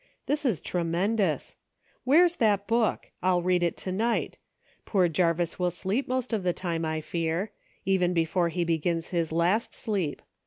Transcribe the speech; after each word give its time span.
This 0.25 0.45
is 0.45 0.61
tremen 0.63 1.15
dous! 1.17 1.57
Where's 2.05 2.37
that 2.37 2.65
book} 2.65 3.11
I'll 3.21 3.43
read 3.43 3.61
it 3.61 3.77
to 3.77 3.91
night; 3.91 4.39
poor 4.83 5.07
Jarvis 5.07 5.59
will 5.59 5.69
sleep 5.69 6.07
most 6.07 6.33
of 6.33 6.41
the 6.41 6.53
time, 6.53 6.83
I 6.85 7.01
fear; 7.01 7.51
even 7.85 8.11
before 8.11 8.49
he 8.49 8.63
begins 8.63 9.09
his 9.09 9.31
last 9.31 9.75
sleep. 9.75 10.23